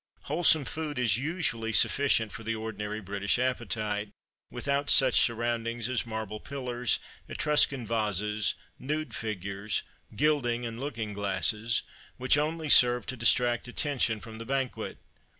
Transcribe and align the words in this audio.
Wholesome 0.23 0.65
food 0.65 0.97
is 0.97 1.19
usually 1.19 1.71
sufficient 1.71 2.31
for 2.31 2.43
the 2.43 2.55
ordinary 2.55 2.99
British 3.01 3.37
appetite, 3.37 4.09
without 4.49 4.89
such 4.89 5.21
surroundings 5.21 5.87
as 5.89 6.07
marble 6.07 6.39
pillars, 6.39 6.97
Etruscan 7.29 7.85
vases, 7.85 8.55
nude 8.79 9.13
figures, 9.13 9.83
gilding, 10.15 10.65
and 10.65 10.79
looking 10.79 11.13
glasses, 11.13 11.83
which 12.17 12.35
only 12.35 12.67
serve 12.67 13.05
to 13.05 13.15
distract 13.15 13.67
attention 13.67 14.19
from 14.19 14.39
the 14.39 14.45
banquet. 14.45 14.97